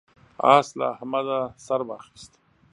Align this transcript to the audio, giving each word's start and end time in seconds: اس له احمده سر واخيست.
اس 0.55 0.67
له 0.79 0.85
احمده 0.93 1.39
سر 1.65 1.81
واخيست. 1.87 2.31